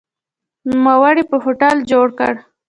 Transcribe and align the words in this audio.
نوموړي 0.69 1.23
په 1.29 1.35
هوټل 1.43 1.75
جوړ 1.91 2.07
کړ. 2.19 2.33